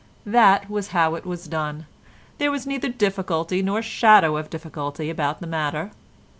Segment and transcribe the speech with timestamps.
[0.25, 1.85] That was how it was done;
[2.39, 5.91] there was neither difficulty nor shadow of difficulty about the matter.